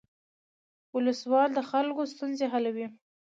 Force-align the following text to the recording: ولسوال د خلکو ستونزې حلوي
ولسوال 0.95 1.49
د 1.53 1.59
خلکو 1.69 2.01
ستونزې 2.13 2.45
حلوي 2.53 2.87